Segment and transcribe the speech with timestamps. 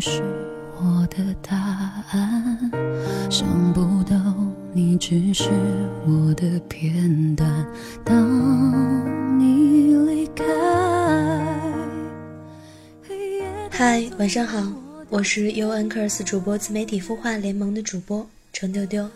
[0.00, 0.22] 是
[0.80, 1.56] 我的答
[2.12, 2.70] 案，
[3.28, 4.16] 想不到
[4.72, 5.50] 你只是
[6.06, 7.66] 我的片段。
[8.04, 10.44] 当你离开，
[13.70, 14.62] 嗨，晚上好，
[15.08, 19.08] 我是 U N c u r s 主播自媒体孵化联盟的主播程丢丢。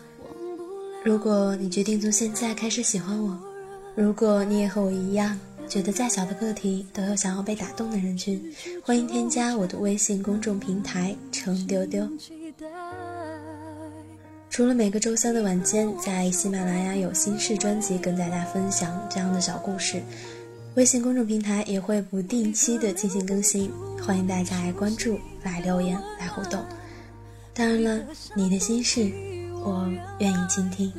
[1.05, 3.37] 如果你决定从现在开始喜欢我，
[3.95, 5.39] 如果你也和我一样。
[5.67, 12.07] 觉得再小的个体都有想要被打动的人群，欢迎添加我的微信公众平台“程丢丢”。
[14.49, 19.99] 除了每个周三的晚间在喜马拉雅有心事专辑跟大家分享这样的小故事，
[20.75, 23.71] 微信公众平台也会不定期的进行更新，
[24.05, 26.63] 欢迎大家来关注、来留言、来互动。
[27.55, 28.05] 当然了，
[28.35, 29.11] 你的心事，
[29.63, 30.93] 我愿意倾听。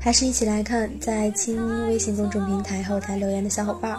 [0.00, 3.98] 还是一起来看在亲微信公众平台后台留言的小伙伴。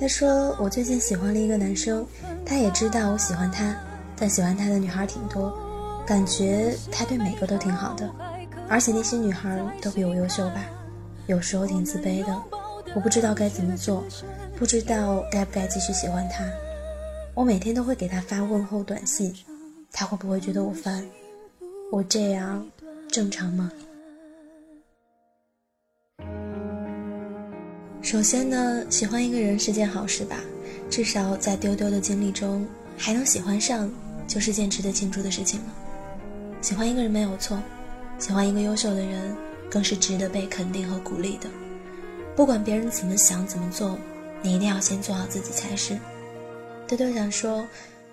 [0.00, 2.04] 他说：“我最近喜欢了一个男生，
[2.44, 3.76] 他也知道我喜欢他，
[4.16, 5.56] 但喜欢他的女孩挺多，
[6.04, 8.10] 感觉他对每个都挺好的，
[8.68, 10.64] 而且那些女孩都比我优秀吧。
[11.26, 12.42] 有时候挺自卑的，
[12.94, 14.04] 我不知道该怎么做，
[14.56, 16.44] 不知道该不该继续喜欢他。
[17.34, 19.32] 我每天都会给他发问候短信，
[19.92, 21.04] 他会不会觉得我烦？
[21.92, 22.66] 我这样
[23.08, 23.70] 正常吗？”
[28.04, 30.36] 首先呢，喜欢一个人是件好事吧，
[30.90, 32.66] 至少在丢丢的经历中，
[32.98, 33.90] 还能喜欢上，
[34.28, 35.66] 就是件值得庆祝的事情了。
[36.60, 37.58] 喜欢一个人没有错，
[38.18, 39.34] 喜欢一个优秀的人，
[39.70, 41.48] 更是值得被肯定和鼓励的。
[42.36, 43.98] 不管别人怎么想怎么做，
[44.42, 45.98] 你一定要先做好自己才是。
[46.86, 47.66] 丢丢想说，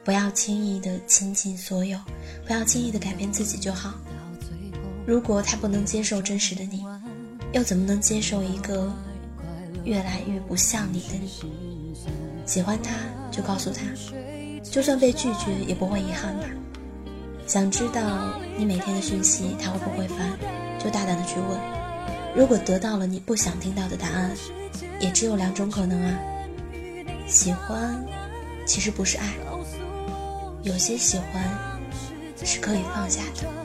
[0.05, 1.99] 不要轻易的倾尽所有，
[2.47, 3.95] 不要轻易的改变自己就好。
[5.05, 6.85] 如果他不能接受真实的你，
[7.51, 8.89] 又怎么能接受一个？
[9.83, 11.95] 越来越不像你的你，
[12.45, 12.91] 喜欢他
[13.31, 13.81] 就告诉他，
[14.63, 16.43] 就算被拒绝也不会遗憾吧。
[17.47, 20.15] 想知道你每天的讯息他会不会发，
[20.77, 21.59] 就大胆的去问。
[22.35, 24.31] 如果得到了你不想听到的答案，
[24.99, 26.17] 也只有两种可能啊。
[27.27, 28.05] 喜欢
[28.65, 29.33] 其实不是爱，
[30.63, 31.43] 有些喜欢
[32.43, 33.60] 是可以放下的。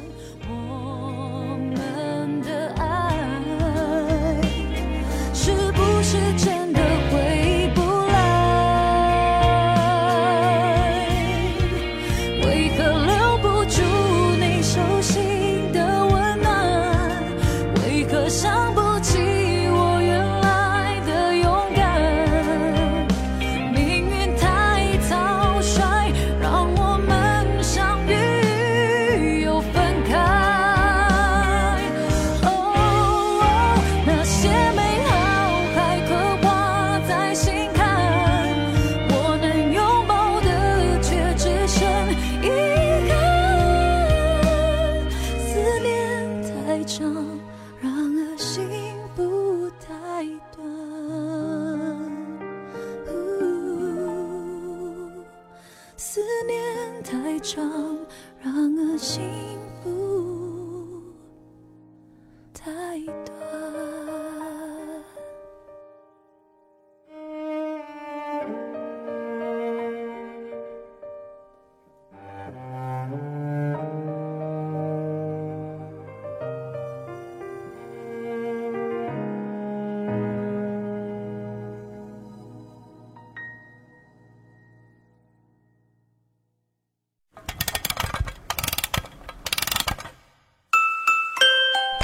[58.43, 59.56] 让恶心。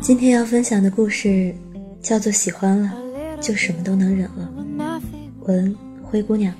[0.00, 1.52] 今天要分享的故事
[2.00, 2.92] 叫做《喜欢了
[3.40, 4.48] 就什么都能忍了》。
[5.46, 5.74] 文
[6.04, 6.54] 灰姑娘。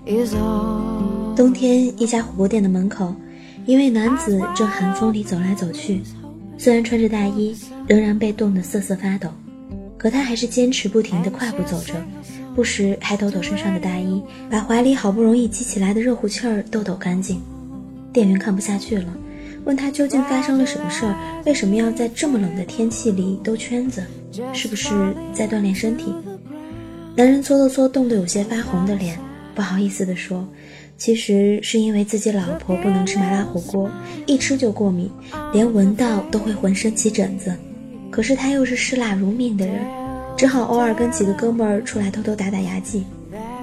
[1.36, 3.14] 冬天，一家火锅店的门口，
[3.64, 6.02] 一位男子正寒风里走来走去，
[6.58, 7.56] 虽然穿着大衣，
[7.86, 9.28] 仍然被冻得瑟瑟发抖，
[9.96, 11.94] 可他还是坚持不停地快步走着，
[12.56, 14.20] 不时还抖抖身上的大衣，
[14.50, 17.40] 把怀里好不容易积起来的热乎气儿都抖干净。
[18.12, 19.06] 店员看不下去了，
[19.64, 24.04] 问他究竟发生了什么事儿，为什么要在这么冷的天气里兜圈子，
[24.52, 26.12] 是不是在锻炼身体？
[27.14, 29.18] 男人搓了搓冻得有些发红的脸，
[29.54, 30.46] 不好意思地说。
[30.98, 33.90] 其实是因为自己老婆不能吃麻辣火锅，
[34.24, 35.10] 一吃就过敏，
[35.52, 37.52] 连闻到都会浑身起疹子。
[38.08, 39.84] 可是他又是嗜辣如命的人，
[40.36, 43.04] 只好偶尔跟几个哥们儿出来偷偷打打牙祭。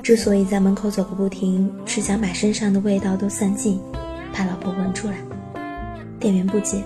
[0.03, 3.79] 之所以在门口走个不停，是想把身上的味道都散尽，
[4.33, 5.15] 怕老婆闻出来。
[6.19, 6.83] 店员不解，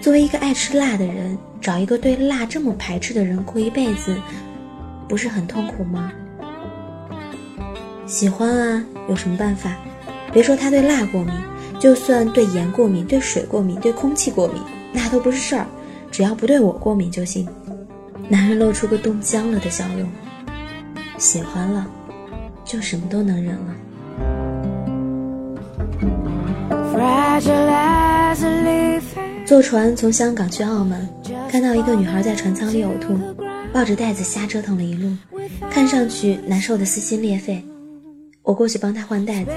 [0.00, 4.16] 作为一个爱吃辣的人，找一个对辣这么排斥的人过一辈子，
[5.08, 6.12] 不是很痛苦吗？
[8.06, 9.76] 喜欢啊，有什么办法？
[10.32, 11.34] 别说他对辣过敏，
[11.78, 14.62] 就算对盐过敏、对水过敏、对空气过敏，
[14.92, 15.66] 那都不是事儿，
[16.10, 17.48] 只要不对我过敏就行。
[18.28, 20.08] 男人露出个冻僵了的笑容。
[21.18, 21.86] 喜欢了，
[22.64, 23.74] 就什么都能忍了。
[29.44, 31.08] 坐船从香港去澳门，
[31.48, 33.18] 看到一个女孩在船舱里呕吐，
[33.72, 35.10] 抱着袋子瞎折腾了一路，
[35.68, 37.60] 看上去难受的撕心裂肺。
[38.42, 39.50] 我过去帮她换袋子，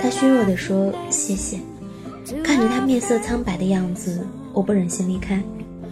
[0.00, 1.58] 她虚弱地说：“谢谢。”
[2.44, 5.42] 看着她面色苍白的样子，我不忍心离开，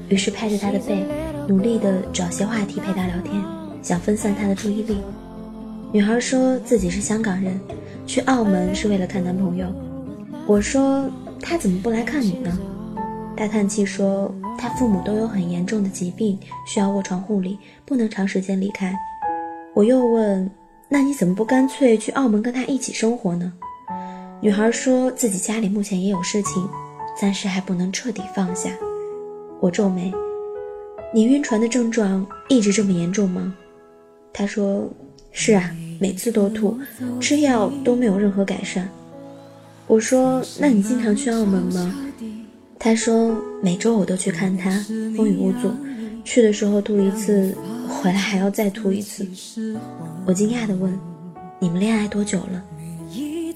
[0.08, 1.05] 于是拍着她的背，
[1.49, 3.43] 努力地找些话题陪她聊天，
[3.82, 4.99] 想分散她的注意力。
[5.90, 7.58] 女孩说自己是香港人，
[8.06, 9.67] 去澳门是为了看男朋友。
[10.46, 12.58] 我说：“他怎么不来看你呢？”
[13.37, 18.94] 他叹气说：“他父母都有很严重的疾病，需要卧床护理，不能长时间离开。”
[19.75, 20.50] 我又问。
[20.90, 23.52] 那你怎么不干脆去澳门跟他一起生活呢？
[24.40, 26.67] 女孩说自己家里目前也有事情，
[27.14, 28.70] 暂时还不能彻底放下。
[29.61, 30.11] 我皱眉，
[31.12, 33.55] 你晕船的症状一直这么严重吗？
[34.32, 34.88] 她说
[35.31, 35.70] 是啊，
[36.00, 36.79] 每次都吐，
[37.20, 38.88] 吃药都没有任何改善。
[39.88, 41.94] 我说那你经常去澳门吗？
[42.79, 44.70] 她说每周我都去看他，
[45.17, 45.73] 风雨无阻。
[46.25, 47.52] 去的时候吐一次。
[47.88, 49.26] 回来还要再吐一次，
[50.26, 50.96] 我惊讶地问
[51.58, 52.62] ：“你们恋爱多久了？”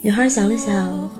[0.00, 1.10] 女孩想了想，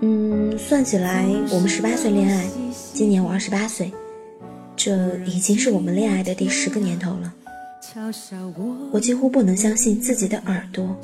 [0.00, 2.44] 嗯，算起来我们十八岁恋爱，
[2.92, 3.92] 今年我二十八岁，
[4.76, 7.32] 这已经是我们恋爱的第十个年头了。
[8.90, 10.94] 我几乎不能相信自己的耳朵，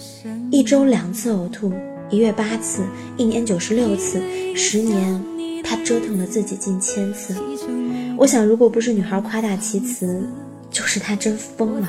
[0.51, 1.73] 一周两次呕吐，
[2.11, 2.83] 一月八次，
[3.17, 4.21] 一年九十六次，
[4.55, 5.23] 十年
[5.63, 7.35] 他折腾了自己近千次。
[8.17, 10.23] 我想，如果不是女孩夸大其词。
[10.73, 11.89] 就是他真疯了。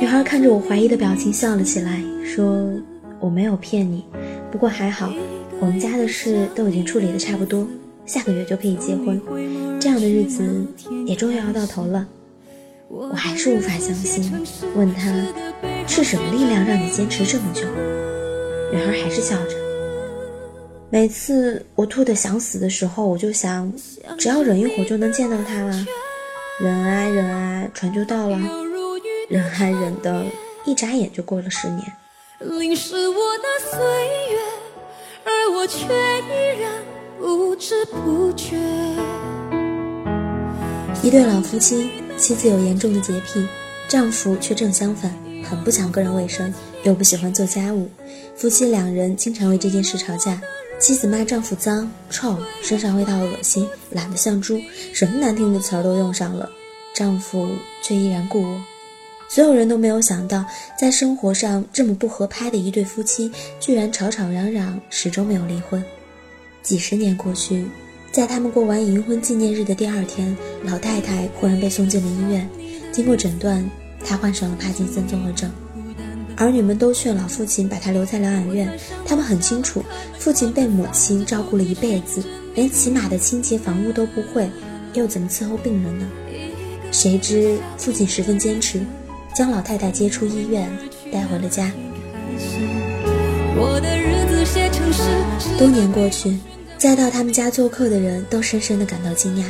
[0.00, 2.72] 女孩看着我怀疑的表情笑了起来，说
[3.18, 4.04] ：“我没有骗你，
[4.52, 5.12] 不过还好，
[5.58, 7.66] 我们家的事都已经处理的差不多，
[8.06, 9.20] 下个月就可以结婚，
[9.80, 10.64] 这样的日子
[11.04, 12.06] 也终于熬到头了。”
[12.88, 14.30] 我还是无法相信，
[14.76, 15.10] 问他
[15.86, 17.62] 是什么力量让你坚持这么久？
[18.72, 19.56] 女孩还是笑着。
[20.90, 23.72] 每次我吐得想死的时候，我就想，
[24.18, 25.86] 只要忍一会儿就能见到他了。
[26.60, 28.38] 忍啊忍啊，船就到了。
[29.28, 30.24] 忍啊忍的，
[30.64, 31.80] 一眨眼就过了十年。
[32.40, 33.80] 淋湿我的岁
[34.32, 34.38] 月，
[35.24, 36.70] 而我却依然
[37.18, 38.56] 不知不觉。
[41.02, 43.46] 一对老夫妻，妻子有严重的洁癖，
[43.88, 45.12] 丈夫却正相反，
[45.44, 47.88] 很不讲个人卫生，又不喜欢做家务。
[48.34, 50.40] 夫妻两人经常为这件事吵架。
[50.80, 54.58] 妻子骂丈夫脏、臭，身上味道恶心，懒得像猪，
[54.92, 56.50] 什么难听的词儿都用上了。
[56.94, 57.48] 丈夫
[57.82, 58.60] 却依然故我。
[59.28, 60.44] 所有人都没有想到，
[60.78, 65.82] 在生活上这么不合拍的一对夫妻，居然吵吵嚷嚷，始终没有离婚。
[66.62, 67.64] 几十年过去，
[68.10, 72.46] 在他们过完银婚纪念日的第二天，老太太忽然被送进了医院。
[72.92, 73.64] 经过诊断，
[74.04, 75.50] 他患上了帕金森综合症。
[76.36, 78.68] 儿女们都劝老父亲把他留在疗养院，
[79.06, 79.84] 他们很清楚，
[80.18, 82.22] 父亲被母亲照顾了一辈子，
[82.54, 84.50] 连起码的清洁房屋都不会，
[84.94, 86.06] 又怎么伺候病人呢？
[86.90, 88.84] 谁知父亲十分坚持，
[89.34, 90.68] 将老太太接出医院，
[91.12, 91.72] 带回了家。
[95.56, 96.36] 多年过去，
[96.76, 99.44] 再到他们家做客的人都深深的感到惊讶，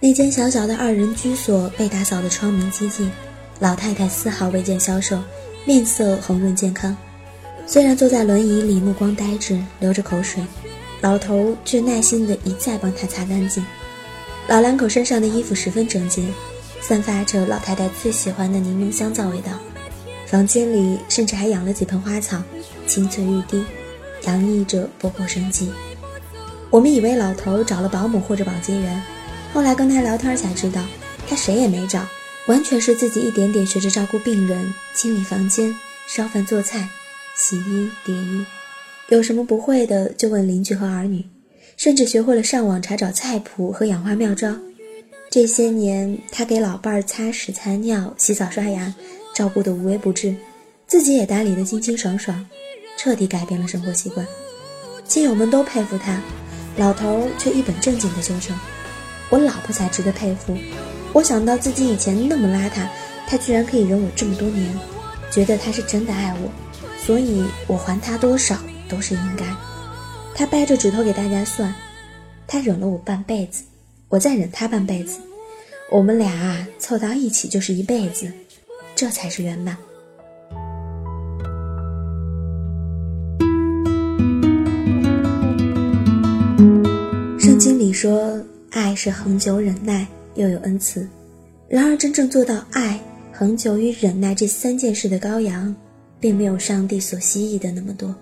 [0.00, 3.10] 那间小小的二人居所被打扫的窗明几净，
[3.60, 5.16] 老太太丝毫未见消瘦。
[5.66, 6.96] 面色红润健康，
[7.66, 10.42] 虽然坐在轮椅里，目光呆滞，流着口水，
[11.02, 13.64] 老头却耐心地一再帮她擦干净。
[14.48, 16.24] 老两口身上的衣服十分整洁，
[16.80, 19.52] 散发着老太太最喜欢的柠檬香皂味道。
[20.26, 22.42] 房间里甚至还养了几盆花草，
[22.86, 23.62] 青翠欲滴，
[24.22, 25.70] 洋溢着勃勃生机。
[26.70, 29.02] 我们以为老头找了保姆或者保洁员，
[29.52, 30.80] 后来跟他聊天才知道，
[31.28, 32.00] 他谁也没找，
[32.50, 35.72] 完全是自己一点点学着照顾病人、清理房间、
[36.08, 36.88] 烧饭做菜、
[37.36, 38.44] 洗衣叠衣，
[39.10, 41.24] 有什么不会的就问邻居和儿女，
[41.76, 44.52] 甚至学会了上网查找菜谱和养花妙招。
[45.30, 48.92] 这些年，他给老伴儿擦屎、擦尿、洗澡、刷牙。
[49.32, 50.34] 照顾得无微不至，
[50.88, 52.44] 自己也打理得清清爽爽，
[52.98, 54.26] 彻底改变了生活习惯。
[55.06, 56.20] 亲友们都佩服他，
[56.76, 58.58] 老头却一本正经地纠正
[59.30, 60.58] ：“我老婆才值得佩服。
[61.12, 62.86] 我想到自己以前那么邋遢，
[63.26, 64.72] 他居然可以忍我这么多年，
[65.30, 66.50] 觉得他是真的爱我，
[67.04, 68.56] 所以我还他多少
[68.88, 69.44] 都是应该。”
[70.34, 71.74] 他掰着指头给大家算
[72.46, 73.64] ：“他忍了我半辈子，
[74.08, 75.18] 我再忍他半辈子，
[75.90, 78.30] 我们俩啊凑到一起就是一辈子。”
[78.94, 79.76] 这才是圆满。
[87.38, 88.38] 圣经里说，
[88.70, 91.08] 爱是恒久忍耐，又有恩慈。
[91.68, 93.00] 然而，真正做到爱、
[93.32, 95.74] 恒久与忍耐这三件事的羔羊，
[96.18, 98.14] 并没有上帝所希冀的那么多。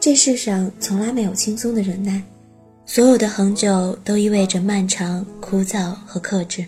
[0.00, 2.22] 这世上从来没有轻松的忍耐，
[2.86, 6.64] 所有的恒久都意味着漫长、枯燥和克制。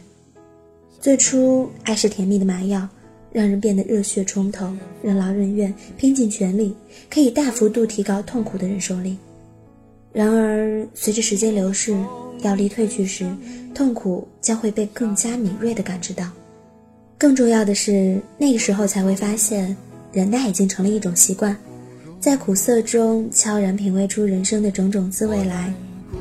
[1.00, 2.88] 最初，爱是甜蜜的麻药。
[3.32, 4.72] 让人变得热血冲头，
[5.02, 6.74] 任劳任怨，拼尽全力，
[7.10, 9.18] 可以大幅度提高痛苦的忍受力。
[10.10, 11.94] 然而，随着时间流逝，
[12.42, 13.26] 药力褪去时，
[13.74, 16.30] 痛苦将会被更加敏锐地感知到。
[17.18, 19.76] 更重要的是，那个时候才会发现，
[20.12, 21.56] 忍耐已经成了一种习惯，
[22.20, 25.72] 在苦涩中悄然品味出人生的种种滋味来，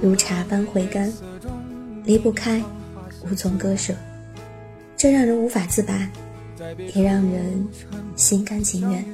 [0.01, 1.12] 如茶般回甘，
[2.03, 2.62] 离不开，
[3.29, 3.93] 无从割舍，
[4.95, 6.10] 这让人无法自拔。
[6.95, 7.67] 也让人
[8.15, 9.05] 心甘情愿。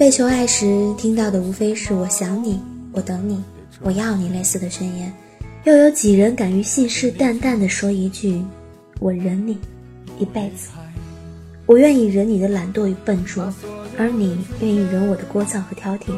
[0.00, 2.58] 被求爱时听到的无非是“我想你，
[2.90, 3.44] 我等你，
[3.82, 5.12] 我要你”类似的宣言，
[5.64, 8.42] 又有几人敢于信誓旦旦地说一句
[8.98, 9.58] “我忍你
[10.18, 10.70] 一辈子”？
[11.68, 13.52] 我愿意忍你的懒惰与笨拙，
[13.98, 16.14] 而你愿意忍我的聒噪和挑剔。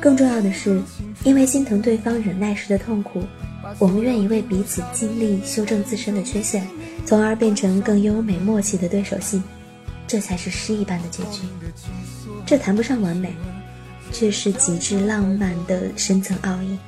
[0.00, 0.82] 更重要的是，
[1.22, 3.22] 因为心疼对方忍耐时的痛苦。
[3.78, 6.66] 我们愿意为彼此尽力修正自身的缺陷，
[7.06, 9.40] 从而变成更优美默契的对手戏，
[10.04, 11.42] 这才是诗一般的结局。
[12.46, 13.34] 这谈不上完美，
[14.12, 16.78] 却是极致浪漫的深层奥义。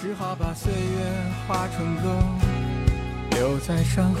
[0.00, 0.78] 只好把岁月
[1.46, 2.18] 化成歌，
[3.30, 4.20] 留在山河。